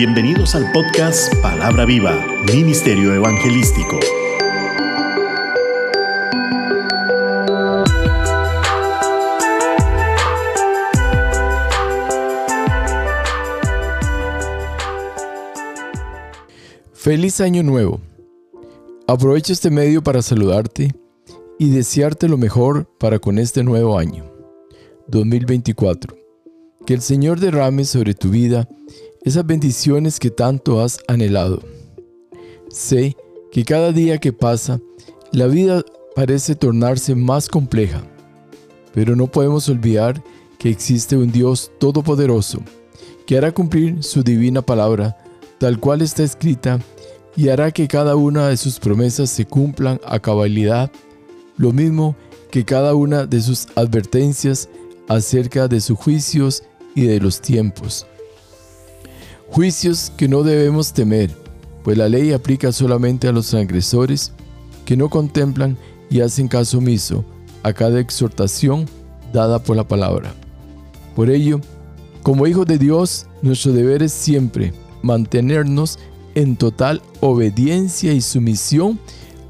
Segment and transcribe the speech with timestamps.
[0.00, 4.00] Bienvenidos al podcast Palabra Viva, Ministerio Evangelístico.
[16.94, 18.00] Feliz año nuevo.
[19.06, 20.94] Aprovecho este medio para saludarte
[21.58, 24.24] y desearte lo mejor para con este nuevo año,
[25.08, 26.16] 2024.
[26.86, 28.66] Que el Señor derrame sobre tu vida
[29.22, 31.60] esas bendiciones que tanto has anhelado.
[32.68, 33.16] Sé
[33.52, 34.80] que cada día que pasa,
[35.32, 35.82] la vida
[36.14, 38.02] parece tornarse más compleja,
[38.92, 40.22] pero no podemos olvidar
[40.58, 42.60] que existe un Dios todopoderoso
[43.26, 45.16] que hará cumplir su divina palabra
[45.58, 46.80] tal cual está escrita
[47.36, 50.90] y hará que cada una de sus promesas se cumplan a cabalidad,
[51.56, 52.16] lo mismo
[52.50, 54.68] que cada una de sus advertencias
[55.06, 56.64] acerca de sus juicios
[56.94, 58.06] y de los tiempos.
[59.52, 61.34] Juicios que no debemos temer,
[61.82, 64.30] pues la ley aplica solamente a los transgresores
[64.84, 65.76] que no contemplan
[66.08, 67.24] y hacen caso omiso
[67.64, 68.86] a cada exhortación
[69.32, 70.32] dada por la palabra.
[71.16, 71.60] Por ello,
[72.22, 75.98] como hijos de Dios, nuestro deber es siempre mantenernos
[76.36, 79.00] en total obediencia y sumisión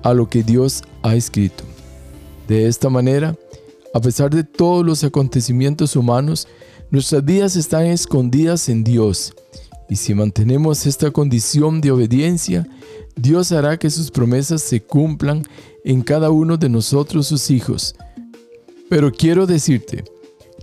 [0.03, 1.65] a lo que Dios ha escrito.
[2.49, 3.37] De esta manera,
[3.93, 6.49] a pesar de todos los acontecimientos humanos,
[6.91, 9.35] nuestras vidas están escondidas en Dios
[9.91, 12.67] y si mantenemos esta condición de obediencia,
[13.17, 15.43] Dios hará que sus promesas se cumplan
[15.85, 17.97] en cada uno de nosotros sus hijos.
[18.89, 20.05] Pero quiero decirte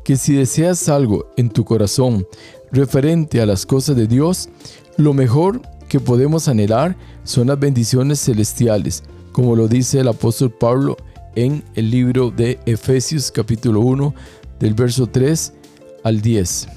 [0.06, 2.26] que si deseas algo en tu corazón
[2.72, 4.48] referente a las cosas de Dios,
[4.96, 10.96] lo mejor que podemos anhelar son las bendiciones celestiales, como lo dice el apóstol Pablo
[11.36, 14.16] en el libro de Efesios capítulo 1
[14.60, 15.54] del verso 3
[16.06, 16.77] al 10.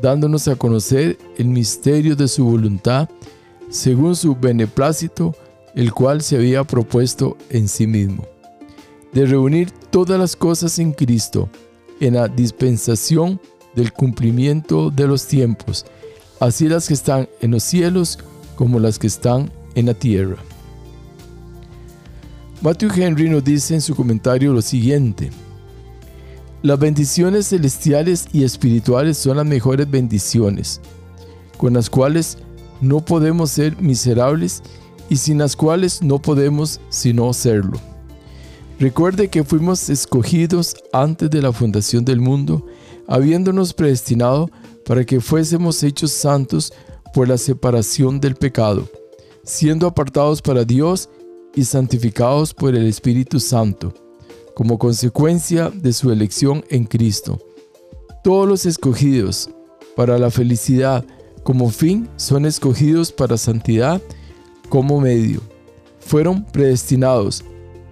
[0.00, 3.08] dándonos a conocer el misterio de su voluntad,
[3.70, 5.34] según su beneplácito,
[5.74, 8.26] el cual se había propuesto en sí mismo,
[9.12, 11.48] de reunir todas las cosas en Cristo,
[12.00, 13.40] en la dispensación
[13.74, 15.86] del cumplimiento de los tiempos,
[16.40, 18.18] así las que están en los cielos
[18.56, 20.36] como las que están en la tierra.
[22.60, 25.30] Matthew Henry nos dice en su comentario lo siguiente,
[26.62, 30.80] las bendiciones celestiales y espirituales son las mejores bendiciones,
[31.58, 32.38] con las cuales
[32.80, 34.62] no podemos ser miserables
[35.08, 37.80] y sin las cuales no podemos sino serlo.
[38.78, 42.64] Recuerde que fuimos escogidos antes de la fundación del mundo,
[43.08, 44.48] habiéndonos predestinado
[44.86, 46.72] para que fuésemos hechos santos
[47.12, 48.88] por la separación del pecado,
[49.42, 51.08] siendo apartados para Dios
[51.56, 54.01] y santificados por el Espíritu Santo
[54.54, 57.38] como consecuencia de su elección en Cristo.
[58.22, 59.50] Todos los escogidos
[59.96, 61.04] para la felicidad
[61.42, 64.00] como fin son escogidos para santidad
[64.68, 65.40] como medio.
[66.00, 67.44] Fueron predestinados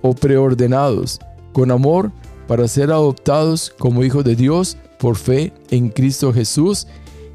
[0.02, 1.18] o preordenados
[1.52, 2.12] con amor
[2.46, 6.86] para ser adoptados como hijos de Dios por fe en Cristo Jesús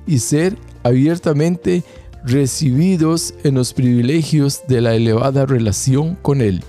[0.08, 1.84] y ser abiertamente
[2.24, 6.64] recibidos en los privilegios de la elevada relación con Él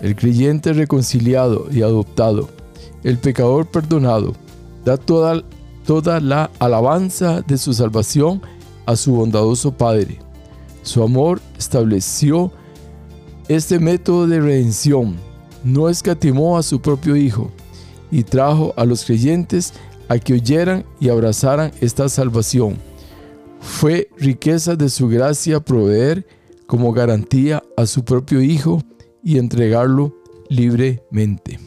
[0.00, 2.48] el creyente reconciliado y adoptado,
[3.04, 4.34] el pecador perdonado,
[4.84, 5.42] da toda,
[5.86, 8.42] toda la alabanza de su salvación
[8.86, 10.18] a su bondadoso Padre.
[10.82, 12.50] Su amor estableció
[13.48, 15.16] este método de redención,
[15.64, 17.50] no escatimó a su propio Hijo
[18.10, 19.74] y trajo a los creyentes
[20.08, 22.76] a que oyeran y abrazaran esta salvación.
[23.60, 26.26] Fue riqueza de su gracia proveer
[26.66, 28.82] como garantía a su propio Hijo
[29.22, 30.14] y entregarlo
[30.48, 31.58] libremente.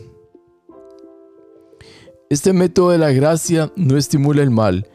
[2.29, 4.88] Este método de la gracia no estimula el mal,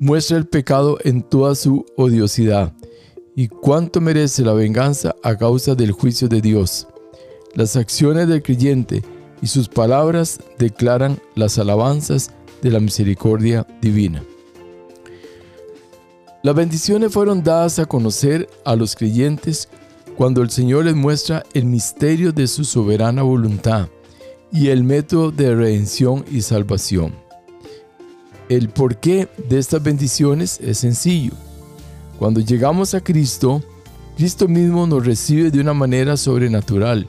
[0.00, 2.72] muestra el pecado en toda su odiosidad
[3.36, 6.88] y cuánto merece la venganza a causa del juicio de Dios.
[7.54, 9.02] Las acciones del creyente
[9.42, 12.30] y sus palabras declaran las alabanzas
[12.62, 14.22] de la misericordia divina.
[16.42, 19.68] Las bendiciones fueron dadas a conocer a los creyentes
[20.18, 23.88] cuando el Señor les muestra el misterio de su soberana voluntad
[24.50, 27.14] y el método de redención y salvación.
[28.48, 31.34] El porqué de estas bendiciones es sencillo.
[32.18, 33.62] Cuando llegamos a Cristo,
[34.16, 37.06] Cristo mismo nos recibe de una manera sobrenatural,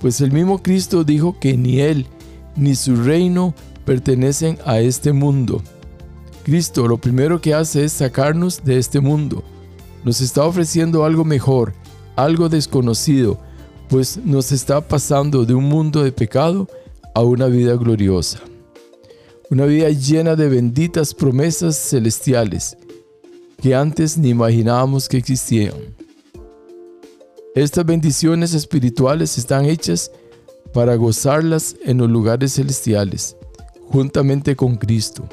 [0.00, 2.06] pues el mismo Cristo dijo que ni Él
[2.56, 3.54] ni su reino
[3.84, 5.60] pertenecen a este mundo.
[6.44, 9.44] Cristo lo primero que hace es sacarnos de este mundo.
[10.02, 11.74] Nos está ofreciendo algo mejor,
[12.16, 13.38] algo desconocido,
[13.88, 16.68] pues nos está pasando de un mundo de pecado
[17.14, 18.40] a una vida gloriosa.
[19.50, 22.76] Una vida llena de benditas promesas celestiales
[23.60, 25.74] que antes ni imaginábamos que existían.
[27.54, 30.10] Estas bendiciones espirituales están hechas
[30.72, 33.36] para gozarlas en los lugares celestiales,
[33.88, 35.28] juntamente con Cristo.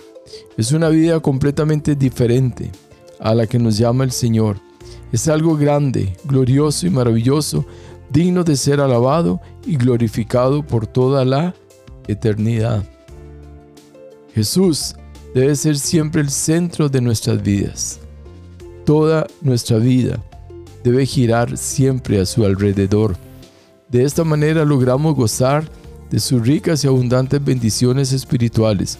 [0.58, 2.72] Es una vida completamente diferente
[3.20, 4.58] a la que nos llama el Señor.
[5.11, 7.65] Es algo grande, glorioso y maravilloso,
[8.11, 11.53] digno de ser alabado y glorificado por toda la
[12.07, 12.83] eternidad.
[14.33, 14.95] Jesús
[15.33, 18.00] debe ser siempre el centro de nuestras vidas.
[18.85, 20.23] Toda nuestra vida
[20.83, 23.15] debe girar siempre a su alrededor.
[23.89, 25.69] De esta manera logramos gozar
[26.09, 28.97] de sus ricas y abundantes bendiciones espirituales,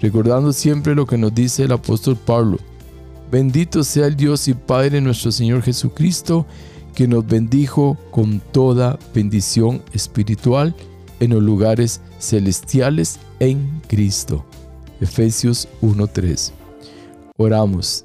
[0.00, 2.58] recordando siempre lo que nos dice el apóstol Pablo.
[3.30, 6.46] Bendito sea el Dios y Padre nuestro Señor Jesucristo,
[6.96, 10.74] que nos bendijo con toda bendición espiritual
[11.20, 14.44] en los lugares celestiales en Cristo.
[15.00, 16.52] Efesios 1:3.
[17.36, 18.04] Oramos.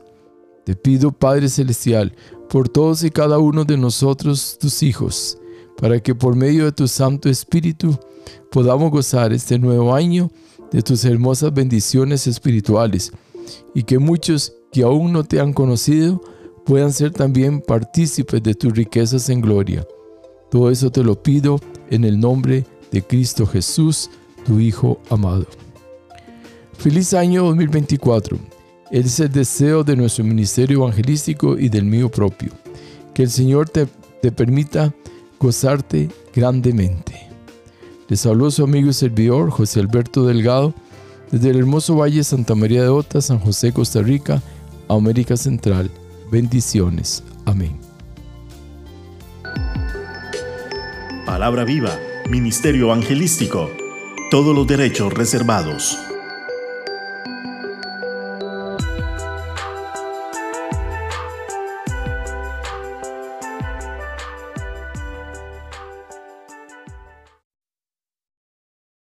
[0.64, 2.16] Te pido, Padre Celestial,
[2.48, 5.40] por todos y cada uno de nosotros, tus hijos,
[5.78, 7.98] para que por medio de tu Santo Espíritu
[8.52, 10.32] podamos gozar este nuevo año
[10.72, 13.12] de tus hermosas bendiciones espirituales
[13.74, 16.22] y que muchos que aún no te han conocido
[16.66, 19.88] puedan ser también partícipes de tus riquezas en gloria.
[20.52, 24.10] Todo eso te lo pido en el nombre de Cristo Jesús,
[24.46, 25.46] tu Hijo amado.
[26.78, 28.38] Feliz año 2024.
[28.92, 32.52] Es el deseo de nuestro ministerio evangelístico y del mío propio.
[33.14, 33.88] Que el Señor te,
[34.22, 34.94] te permita
[35.40, 37.30] gozarte grandemente.
[38.10, 40.74] Les habló su amigo y servidor José Alberto Delgado
[41.32, 44.44] desde el hermoso Valle Santa María de Ota, San José, Costa Rica,
[44.88, 45.90] América Central.
[46.32, 47.24] Bendiciones.
[47.46, 47.80] Amén.
[51.26, 52.00] Palabra viva,
[52.30, 53.70] Ministerio Evangelístico.
[54.32, 55.98] Todos los derechos reservados.